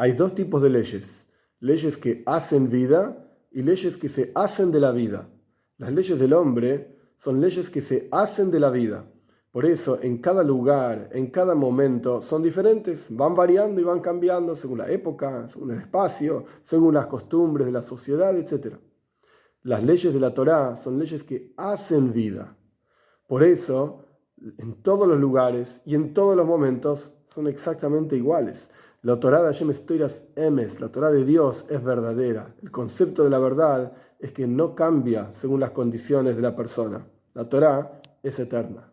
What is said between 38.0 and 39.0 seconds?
es eterna.